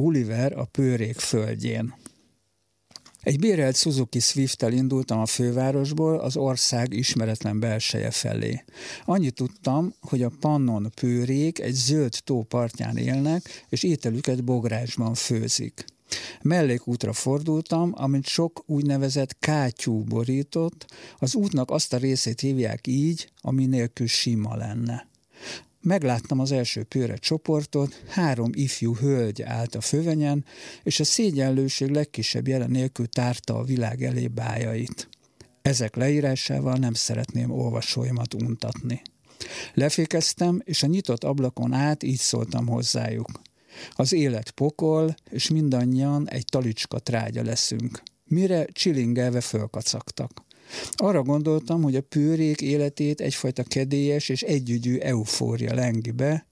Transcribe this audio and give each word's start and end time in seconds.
Gulliver 0.00 0.52
a 0.52 0.64
pőrék 0.64 1.18
földjén. 1.18 1.94
Egy 3.20 3.38
bérelt 3.38 3.76
Suzuki 3.76 4.20
Swift-tel 4.20 4.72
indultam 4.72 5.18
a 5.18 5.26
fővárosból 5.26 6.18
az 6.18 6.36
ország 6.36 6.92
ismeretlen 6.92 7.60
belseje 7.60 8.10
felé. 8.10 8.64
Annyit 9.04 9.34
tudtam, 9.34 9.94
hogy 10.00 10.22
a 10.22 10.30
Pannon 10.40 10.90
pőrék 10.94 11.58
egy 11.58 11.74
zöld 11.74 12.14
tó 12.24 12.42
partján 12.42 12.96
élnek, 12.96 13.64
és 13.68 13.82
ételüket 13.82 14.44
bográsban 14.44 15.14
főzik. 15.14 15.84
Mellékútra 16.42 17.12
fordultam, 17.12 17.92
amit 17.94 18.26
sok 18.26 18.62
úgynevezett 18.66 19.38
kátyú 19.38 20.02
borított, 20.02 20.86
az 21.18 21.34
útnak 21.34 21.70
azt 21.70 21.92
a 21.92 21.96
részét 21.96 22.40
hívják 22.40 22.86
így, 22.86 23.30
ami 23.40 23.66
nélkül 23.66 24.06
sima 24.06 24.56
lenne. 24.56 25.08
Megláttam 25.86 26.38
az 26.38 26.52
első 26.52 26.82
pőre 26.82 27.16
csoportot, 27.16 28.02
három 28.08 28.50
ifjú 28.52 28.96
hölgy 28.96 29.42
állt 29.42 29.74
a 29.74 29.80
fövenyen, 29.80 30.44
és 30.82 31.00
a 31.00 31.04
szégyenlőség 31.04 31.90
legkisebb 31.90 32.48
jelen 32.48 32.70
nélkül 32.70 33.06
tárta 33.06 33.58
a 33.58 33.64
világ 33.64 34.02
elé 34.02 34.28
bájait. 34.28 35.08
Ezek 35.62 35.96
leírásával 35.96 36.76
nem 36.76 36.92
szeretném 36.92 37.50
olvasóimat 37.50 38.34
untatni. 38.34 39.02
Lefékeztem, 39.74 40.60
és 40.64 40.82
a 40.82 40.86
nyitott 40.86 41.24
ablakon 41.24 41.72
át 41.72 42.02
így 42.02 42.18
szóltam 42.18 42.66
hozzájuk. 42.66 43.40
Az 43.90 44.12
élet 44.12 44.50
pokol, 44.50 45.14
és 45.30 45.50
mindannyian 45.50 46.28
egy 46.28 46.44
talicska 46.44 46.98
trágya 46.98 47.42
leszünk. 47.42 48.02
Mire 48.24 48.64
csilingelve 48.64 49.40
fölkacagtak. 49.40 50.45
Arra 50.92 51.22
gondoltam, 51.22 51.82
hogy 51.82 51.96
a 51.96 52.00
pőrék 52.00 52.60
életét 52.60 53.20
egyfajta 53.20 53.62
kedélyes 53.62 54.28
és 54.28 54.42
együgyű 54.42 54.98
eufória 54.98 55.74
lengi 55.74 56.10
be, 56.10 56.46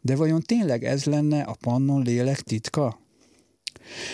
de 0.00 0.16
vajon 0.16 0.40
tényleg 0.40 0.84
ez 0.84 1.04
lenne 1.04 1.42
a 1.42 1.56
pannon 1.60 2.02
lélek 2.02 2.40
titka? 2.40 2.98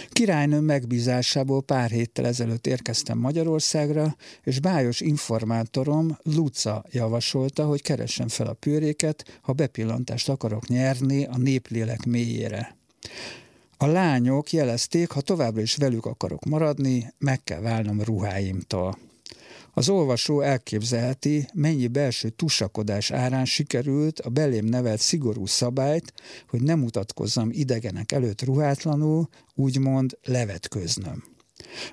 Királynőm 0.08 0.64
megbízásából 0.64 1.62
pár 1.62 1.90
héttel 1.90 2.26
ezelőtt 2.26 2.66
érkeztem 2.66 3.18
Magyarországra, 3.18 4.16
és 4.42 4.60
bájos 4.60 5.00
informátorom 5.00 6.18
Luca 6.22 6.84
javasolta, 6.90 7.64
hogy 7.64 7.82
keressen 7.82 8.28
fel 8.28 8.46
a 8.46 8.52
pőréket, 8.52 9.38
ha 9.42 9.52
bepillantást 9.52 10.28
akarok 10.28 10.68
nyerni 10.68 11.24
a 11.24 11.36
néplélek 11.36 12.04
mélyére. 12.04 12.76
A 13.76 13.86
lányok 13.86 14.52
jelezték, 14.52 15.10
ha 15.10 15.20
továbbra 15.20 15.60
is 15.60 15.76
velük 15.76 16.06
akarok 16.06 16.44
maradni, 16.44 17.12
meg 17.18 17.44
kell 17.44 17.60
válnom 17.60 18.02
ruháimtól. 18.02 18.98
Az 19.74 19.88
olvasó 19.88 20.40
elképzelheti, 20.40 21.48
mennyi 21.54 21.86
belső 21.86 22.28
tusakodás 22.28 23.10
árán 23.10 23.44
sikerült 23.44 24.20
a 24.20 24.28
belém 24.28 24.64
nevelt 24.64 25.00
szigorú 25.00 25.46
szabályt, 25.46 26.12
hogy 26.48 26.62
nem 26.62 26.78
mutatkozzam 26.78 27.48
idegenek 27.52 28.12
előtt 28.12 28.42
ruhátlanul, 28.42 29.28
úgymond 29.54 30.18
levetköznöm. 30.24 31.24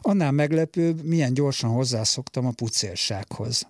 Annál 0.02 0.32
meglepőbb, 0.32 1.04
milyen 1.04 1.34
gyorsan 1.34 1.70
hozzászoktam 1.70 2.46
a 2.46 2.52
pucérsághoz. 2.52 3.66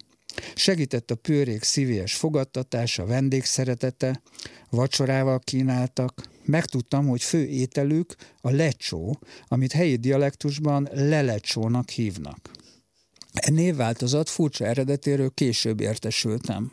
Segített 0.56 1.12
a 1.12 1.16
pőrék 1.16 1.64
szívélyes 1.64 2.16
fogadtatása, 2.16 3.06
vendégszeretete, 3.06 4.22
vacsorával 4.70 5.40
kínáltak. 5.40 6.24
Megtudtam, 6.46 7.08
hogy 7.08 7.24
fő 7.24 7.46
ételük 7.48 8.16
a 8.42 8.50
lecsó, 8.50 9.20
amit 9.48 9.72
helyi 9.72 9.96
dialektusban 9.96 10.90
lelecsónak 10.92 11.90
hívnak. 11.90 12.52
E 13.34 13.52
névváltozat 13.52 14.30
furcsa 14.30 14.66
eredetéről 14.66 15.30
később 15.34 15.80
értesültem. 15.80 16.72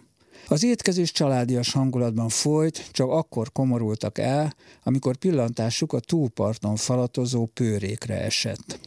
Az 0.49 0.65
étkezés 0.65 1.13
családias 1.13 1.73
hangulatban 1.73 2.29
folyt, 2.29 2.89
csak 2.93 3.11
akkor 3.11 3.53
komorultak 3.53 4.19
el, 4.19 4.55
amikor 4.83 5.17
pillantásuk 5.17 5.93
a 5.93 6.01
túlparton 6.01 6.77
falatozó 6.77 7.47
pőrékre 7.47 8.21
esett. 8.21 8.79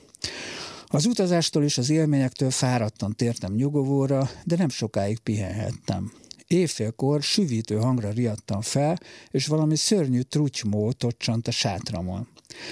Az 0.85 1.05
utazástól 1.05 1.63
és 1.63 1.77
az 1.77 1.89
élményektől 1.89 2.51
fáradtan 2.51 3.15
tértem 3.15 3.53
nyugovóra, 3.53 4.29
de 4.43 4.55
nem 4.55 4.69
sokáig 4.69 5.19
pihenhettem. 5.19 6.11
Éjfélkor 6.47 7.21
süvítő 7.23 7.75
hangra 7.75 8.09
riadtam 8.09 8.61
fel, 8.61 8.99
és 9.29 9.47
valami 9.47 9.75
szörnyű 9.75 10.21
trutymó 10.21 10.91
tocsant 10.91 11.47
a 11.47 11.51
sátramon. 11.51 12.27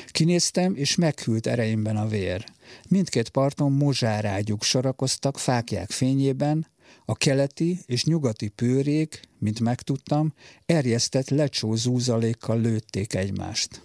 Kinéztem, 0.08 0.76
és 0.76 0.96
meghűlt 0.96 1.48
ereimben 1.48 1.98
a 1.98 2.08
vér. 2.08 2.46
Mindkét 2.90 3.30
parton 3.30 3.72
mozsárágyuk 3.72 4.64
sorakoztak 4.64 5.38
fákják 5.38 5.92
fényében, 5.92 6.68
a 7.06 7.16
keleti 7.16 7.80
és 7.86 8.04
nyugati 8.04 8.48
pőrék, 8.48 9.22
mint 9.40 9.60
megtudtam, 9.60 10.34
erjesztett 10.66 11.30
lecsó 11.30 11.76
zúzalékkal 11.76 12.62
lőtték 12.62 13.14
egymást. 13.14 13.82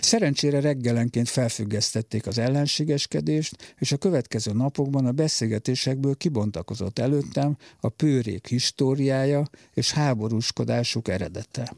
Szerencsére 0.00 0.60
reggelenként 0.60 1.28
felfüggesztették 1.28 2.26
az 2.26 2.38
ellenségeskedést, 2.38 3.74
és 3.78 3.92
a 3.92 3.96
következő 3.96 4.52
napokban 4.52 5.06
a 5.06 5.12
beszélgetésekből 5.12 6.16
kibontakozott 6.16 6.98
előttem 6.98 7.56
a 7.80 7.88
pőrék 7.88 8.46
históriája 8.46 9.48
és 9.74 9.92
háborúskodásuk 9.92 11.08
eredete. 11.08 11.72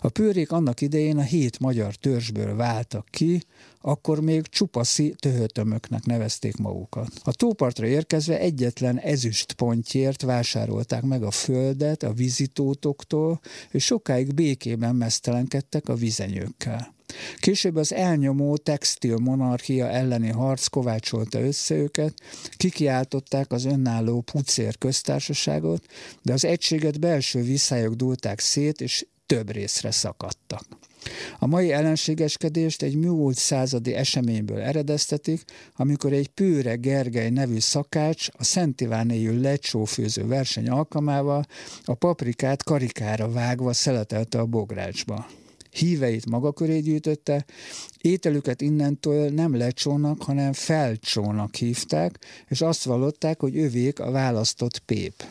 A 0.00 0.08
pőrék 0.08 0.52
annak 0.52 0.80
idején 0.80 1.18
a 1.18 1.22
hét 1.22 1.58
magyar 1.58 1.94
törzsből 1.94 2.56
váltak 2.56 3.06
ki, 3.10 3.42
akkor 3.80 4.20
még 4.20 4.46
csupaszi 4.46 5.14
töhötömöknek 5.18 6.04
nevezték 6.04 6.56
magukat. 6.56 7.08
A 7.22 7.32
tópartra 7.32 7.86
érkezve 7.86 8.38
egyetlen 8.38 8.98
ezüst 8.98 9.52
pontjért 9.52 10.22
vásárolták 10.22 11.02
meg 11.02 11.22
a 11.22 11.30
földet 11.30 12.02
a 12.02 12.12
vizitótoktól, 12.12 13.40
és 13.70 13.84
sokáig 13.84 14.34
békében 14.34 14.96
mesztelenkedtek 14.96 15.88
a 15.88 15.94
vizenyőkkel. 15.94 16.94
Később 17.38 17.76
az 17.76 17.92
elnyomó 17.92 18.56
textil 18.56 19.16
monarchia 19.16 19.88
elleni 19.88 20.28
harc 20.28 20.66
kovácsolta 20.66 21.40
össze 21.40 21.74
őket, 21.74 22.14
kikiáltották 22.56 23.52
az 23.52 23.64
önálló 23.64 24.20
pucér 24.20 24.78
köztársaságot, 24.78 25.86
de 26.22 26.32
az 26.32 26.44
egységet 26.44 27.00
belső 27.00 27.42
visszályok 27.42 27.94
dúlták 27.94 28.40
szét, 28.40 28.80
és 28.80 29.06
több 29.30 29.50
részre 29.50 29.90
szakadtak. 29.90 30.62
A 31.38 31.46
mai 31.46 31.72
ellenségeskedést 31.72 32.82
egy 32.82 32.96
múlt 32.96 33.36
századi 33.36 33.94
eseményből 33.94 34.60
eredeztetik, 34.60 35.44
amikor 35.76 36.12
egy 36.12 36.28
Pőre 36.28 36.74
Gergely 36.74 37.30
nevű 37.30 37.58
szakács 37.58 38.28
a 38.32 38.44
Szent 38.44 38.80
Ivánéjű 38.80 39.40
lecsófőző 39.40 40.26
verseny 40.26 40.68
alkalmával 40.68 41.46
a 41.84 41.94
paprikát 41.94 42.62
karikára 42.62 43.30
vágva 43.30 43.72
szeletelte 43.72 44.38
a 44.38 44.46
bográcsba. 44.46 45.26
Híveit 45.70 46.30
maga 46.30 46.52
köré 46.52 46.78
gyűjtötte, 46.78 47.44
ételüket 48.00 48.60
innentől 48.60 49.28
nem 49.28 49.56
lecsónak, 49.56 50.22
hanem 50.22 50.52
felcsónak 50.52 51.54
hívták, 51.54 52.18
és 52.48 52.60
azt 52.60 52.84
vallották, 52.84 53.40
hogy 53.40 53.58
övék 53.58 54.00
a 54.00 54.10
választott 54.10 54.78
pép. 54.78 55.24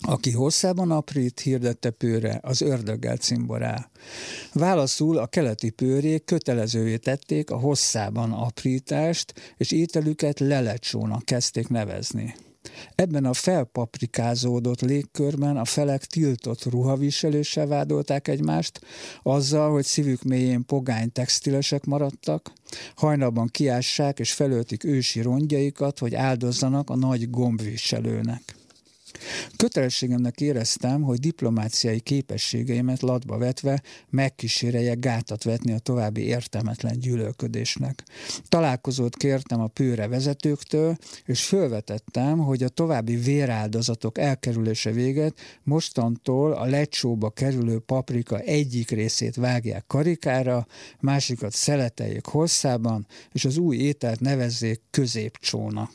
Aki 0.00 0.30
hosszában 0.30 0.90
aprít, 0.90 1.40
hirdette 1.40 1.90
pőre, 1.90 2.38
az 2.42 2.60
ördöggel 2.60 3.16
cimborá. 3.16 3.90
Válaszul 4.52 5.18
a 5.18 5.26
keleti 5.26 5.70
pőrék 5.70 6.24
kötelezővé 6.24 6.96
tették 6.96 7.50
a 7.50 7.58
hosszában 7.58 8.32
aprítást, 8.32 9.54
és 9.56 9.70
ételüket 9.70 10.40
lelecsónak 10.40 11.24
kezdték 11.24 11.68
nevezni. 11.68 12.34
Ebben 12.94 13.24
a 13.24 13.32
felpaprikázódott 13.32 14.80
légkörben 14.80 15.56
a 15.56 15.64
felek 15.64 16.04
tiltott 16.04 16.64
ruhaviseléssel 16.64 17.66
vádolták 17.66 18.28
egymást, 18.28 18.80
azzal, 19.22 19.70
hogy 19.70 19.84
szívük 19.84 20.22
mélyén 20.22 20.64
pogány 20.64 21.12
textilesek 21.12 21.84
maradtak, 21.84 22.52
hajnalban 22.94 23.46
kiássák 23.46 24.18
és 24.18 24.32
felöltik 24.32 24.84
ősi 24.84 25.20
rongyaikat, 25.20 25.98
hogy 25.98 26.14
áldozzanak 26.14 26.90
a 26.90 26.96
nagy 26.96 27.30
gombviselőnek. 27.30 28.59
Kötelességemnek 29.56 30.40
éreztem, 30.40 31.02
hogy 31.02 31.18
diplomáciai 31.18 32.00
képességeimet 32.00 33.00
latba 33.00 33.38
vetve 33.38 33.82
megkíséreljek 34.10 34.98
gátat 34.98 35.44
vetni 35.44 35.72
a 35.72 35.78
további 35.78 36.20
értelmetlen 36.20 36.98
gyűlölködésnek. 36.98 38.04
Találkozót 38.48 39.16
kértem 39.16 39.60
a 39.60 39.66
pőre 39.66 40.08
vezetőktől, 40.08 40.96
és 41.24 41.44
fölvetettem, 41.44 42.38
hogy 42.38 42.62
a 42.62 42.68
további 42.68 43.16
véráldozatok 43.16 44.18
elkerülése 44.18 44.90
véget 44.90 45.34
mostantól 45.62 46.52
a 46.52 46.64
lecsóba 46.64 47.30
kerülő 47.30 47.78
paprika 47.78 48.38
egyik 48.38 48.90
részét 48.90 49.36
vágják 49.36 49.84
karikára, 49.86 50.66
másikat 51.00 51.52
szeleteljék 51.52 52.26
hosszában, 52.26 53.06
és 53.32 53.44
az 53.44 53.56
új 53.56 53.76
ételt 53.76 54.20
nevezzék 54.20 54.80
középcsónak. 54.90 55.90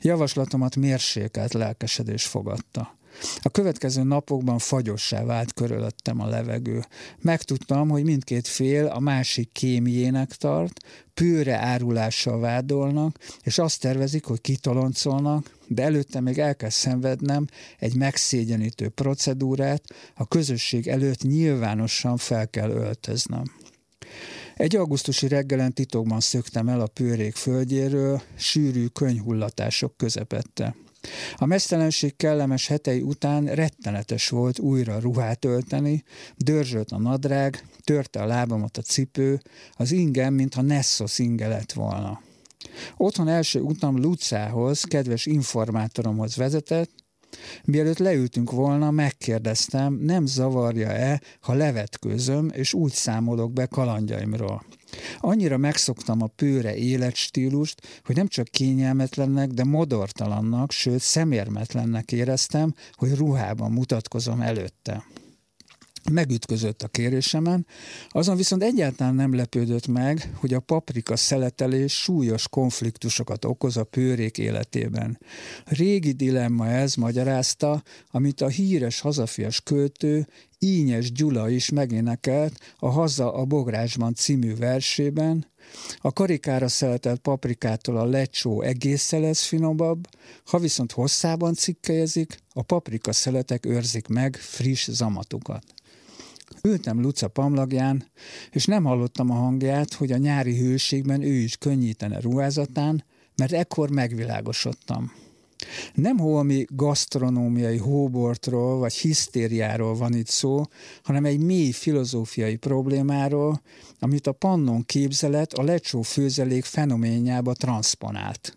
Javaslatomat 0.00 0.76
mérsékelt 0.76 1.52
lelkesedés 1.52 2.24
fogadta. 2.24 3.00
A 3.42 3.48
következő 3.48 4.02
napokban 4.02 4.58
fagyossá 4.58 5.24
vált 5.24 5.52
körülöttem 5.52 6.20
a 6.20 6.26
levegő. 6.26 6.84
Megtudtam, 7.20 7.88
hogy 7.88 8.04
mindkét 8.04 8.48
fél 8.48 8.86
a 8.86 9.00
másik 9.00 9.52
kémjének 9.52 10.30
tart, 10.34 10.80
pőre 11.14 11.56
árulással 11.56 12.40
vádolnak, 12.40 13.18
és 13.42 13.58
azt 13.58 13.80
tervezik, 13.80 14.24
hogy 14.24 14.40
kitoloncolnak, 14.40 15.50
de 15.66 15.82
előtte 15.82 16.20
még 16.20 16.38
el 16.38 16.56
kell 16.56 16.68
szenvednem 16.68 17.46
egy 17.78 17.94
megszégyenítő 17.94 18.88
procedúrát, 18.88 19.82
a 20.14 20.28
közösség 20.28 20.88
előtt 20.88 21.22
nyilvánosan 21.22 22.16
fel 22.16 22.48
kell 22.48 22.70
öltöznem. 22.70 23.61
Egy 24.56 24.76
augusztusi 24.76 25.28
reggelen 25.28 25.72
titokban 25.72 26.20
szöktem 26.20 26.68
el 26.68 26.80
a 26.80 26.86
pőrék 26.86 27.34
földjéről, 27.34 28.22
sűrű 28.36 28.86
könyhullatások 28.86 29.96
közepette. 29.96 30.74
A 31.36 31.46
mesztelenség 31.46 32.16
kellemes 32.16 32.66
hetei 32.66 33.00
után 33.00 33.44
rettenetes 33.44 34.28
volt 34.28 34.58
újra 34.58 34.98
ruhát 34.98 35.44
ölteni, 35.44 36.04
dörzsölt 36.36 36.90
a 36.90 36.98
nadrág, 36.98 37.66
törte 37.84 38.22
a 38.22 38.26
lábamat 38.26 38.76
a 38.76 38.82
cipő, 38.82 39.42
az 39.72 39.92
ingem, 39.92 40.34
mintha 40.34 40.62
Nessos 40.62 41.18
inge 41.18 41.48
lett 41.48 41.72
volna. 41.72 42.20
Otthon 42.96 43.28
első 43.28 43.60
utam 43.60 44.00
Lucához, 44.00 44.82
kedves 44.82 45.26
informátoromhoz 45.26 46.36
vezetett, 46.36 46.90
Mielőtt 47.64 47.98
leültünk 47.98 48.50
volna, 48.50 48.90
megkérdeztem, 48.90 49.94
nem 49.94 50.26
zavarja-e, 50.26 51.20
ha 51.40 51.54
levetkőzöm, 51.54 52.50
és 52.54 52.74
úgy 52.74 52.92
számolok 52.92 53.52
be 53.52 53.66
kalandjaimról. 53.66 54.64
Annyira 55.20 55.56
megszoktam 55.56 56.22
a 56.22 56.26
pőre 56.26 56.74
életstílust, 56.76 58.00
hogy 58.04 58.16
nem 58.16 58.26
csak 58.26 58.46
kényelmetlennek, 58.46 59.48
de 59.48 59.64
modortalannak, 59.64 60.70
sőt 60.70 61.00
szemérmetlennek 61.00 62.12
éreztem, 62.12 62.74
hogy 62.92 63.14
ruhában 63.14 63.72
mutatkozom 63.72 64.40
előtte 64.40 65.04
megütközött 66.10 66.82
a 66.82 66.88
kérésemen, 66.88 67.66
azon 68.08 68.36
viszont 68.36 68.62
egyáltalán 68.62 69.14
nem 69.14 69.34
lepődött 69.34 69.86
meg, 69.86 70.32
hogy 70.34 70.54
a 70.54 70.60
paprika 70.60 71.16
szeletelés 71.16 71.92
súlyos 71.92 72.48
konfliktusokat 72.48 73.44
okoz 73.44 73.76
a 73.76 73.84
pőrék 73.84 74.38
életében. 74.38 75.18
Régi 75.64 76.12
dilemma 76.12 76.68
ez 76.68 76.94
magyarázta, 76.94 77.82
amit 78.10 78.40
a 78.40 78.48
híres 78.48 79.00
hazafias 79.00 79.60
költő 79.60 80.26
Ínyes 80.58 81.12
Gyula 81.12 81.48
is 81.48 81.70
megénekelt 81.70 82.58
a 82.78 82.88
Haza 82.88 83.34
a 83.34 83.44
Bográsban 83.44 84.14
című 84.14 84.56
versében, 84.56 85.46
a 85.98 86.12
karikára 86.12 86.68
szeletelt 86.68 87.20
paprikától 87.20 87.96
a 87.96 88.04
lecsó 88.04 88.62
egészen 88.62 89.20
lesz 89.20 89.44
finomabb, 89.44 90.08
ha 90.44 90.58
viszont 90.58 90.92
hosszában 90.92 91.54
cikkejezik, 91.54 92.38
a 92.52 92.62
paprika 92.62 93.12
szeletek 93.12 93.66
őrzik 93.66 94.08
meg 94.08 94.36
friss 94.36 94.88
zamatukat. 94.90 95.64
Ültem 96.62 97.00
Luca 97.00 97.28
pamlagján, 97.28 98.04
és 98.50 98.64
nem 98.64 98.84
hallottam 98.84 99.30
a 99.30 99.34
hangját, 99.34 99.92
hogy 99.94 100.12
a 100.12 100.16
nyári 100.16 100.58
hőségben 100.58 101.22
ő 101.22 101.32
is 101.32 101.56
könnyítene 101.56 102.20
ruházatán, 102.20 103.04
mert 103.36 103.52
ekkor 103.52 103.90
megvilágosodtam. 103.90 105.12
Nem 105.94 106.18
holmi 106.18 106.64
gasztronómiai 106.68 107.76
hóbortról 107.76 108.78
vagy 108.78 108.94
hisztériáról 108.94 109.94
van 109.94 110.14
itt 110.14 110.28
szó, 110.28 110.62
hanem 111.02 111.24
egy 111.24 111.40
mély 111.40 111.70
filozófiai 111.70 112.56
problémáról, 112.56 113.62
amit 113.98 114.26
a 114.26 114.32
pannon 114.32 114.84
képzelet 114.84 115.52
a 115.52 115.62
lecsó 115.62 116.02
főzelék 116.02 116.64
fenoménjába 116.64 117.52
transponált. 117.52 118.56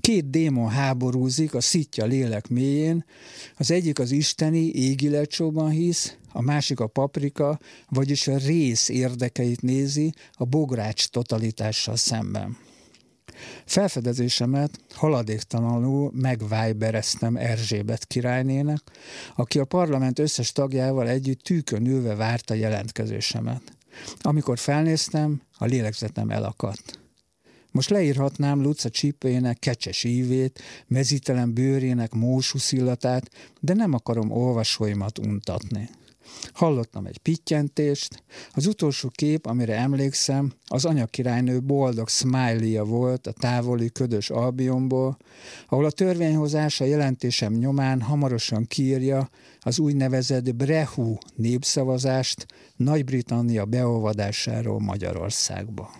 Két 0.00 0.30
démon 0.30 0.68
háborúzik 0.68 1.54
a 1.54 1.60
szitja 1.60 2.04
lélek 2.04 2.48
mélyén, 2.48 3.04
az 3.56 3.70
egyik 3.70 3.98
az 3.98 4.10
isteni 4.10 4.70
égi 4.70 5.08
lecsóban 5.08 5.70
hisz, 5.70 6.16
a 6.32 6.40
másik 6.40 6.80
a 6.80 6.86
paprika, 6.86 7.58
vagyis 7.88 8.28
a 8.28 8.36
rész 8.36 8.88
érdekeit 8.88 9.62
nézi 9.62 10.14
a 10.32 10.44
bogrács 10.44 11.08
totalitással 11.08 11.96
szemben. 11.96 12.56
Felfedezésemet 13.64 14.80
haladéktalanul 14.94 16.10
megvájbereztem 16.14 17.36
Erzsébet 17.36 18.06
királynének, 18.06 18.80
aki 19.36 19.58
a 19.58 19.64
parlament 19.64 20.18
összes 20.18 20.52
tagjával 20.52 21.08
együtt 21.08 21.42
tűkön 21.42 21.86
ülve 21.86 22.14
várta 22.14 22.54
jelentkezésemet. 22.54 23.62
Amikor 24.20 24.58
felnéztem, 24.58 25.42
a 25.58 25.64
lélegzetem 25.64 26.30
elakadt. 26.30 27.03
Most 27.74 27.90
leírhatnám 27.90 28.62
Luca 28.62 28.90
csípőjének 28.90 29.58
kecses 29.58 30.04
ívét, 30.04 30.62
mezítelen 30.86 31.54
bőrének 31.54 32.12
mósus 32.12 32.72
illatát, 32.72 33.30
de 33.60 33.74
nem 33.74 33.92
akarom 33.92 34.30
olvasóimat 34.30 35.18
untatni. 35.18 35.88
Hallottam 36.52 37.06
egy 37.06 37.18
pittyentést, 37.18 38.22
az 38.52 38.66
utolsó 38.66 39.08
kép, 39.08 39.46
amire 39.46 39.76
emlékszem, 39.76 40.52
az 40.66 40.84
anyakirálynő 40.84 41.60
boldog 41.60 42.08
smiley 42.08 42.84
volt 42.84 43.26
a 43.26 43.32
távoli 43.32 43.90
ködös 43.92 44.30
Albionból, 44.30 45.16
ahol 45.68 45.84
a 45.84 45.90
törvényhozás 45.90 46.80
a 46.80 46.84
jelentésem 46.84 47.52
nyomán 47.52 48.00
hamarosan 48.00 48.66
kírja 48.66 49.28
az 49.60 49.78
úgynevezett 49.78 50.54
Brehu 50.54 51.16
népszavazást 51.34 52.46
Nagy-Britannia 52.76 53.64
beolvadásáról 53.64 54.80
Magyarországba. 54.80 55.90